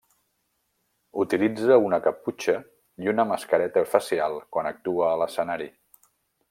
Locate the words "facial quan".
3.95-4.75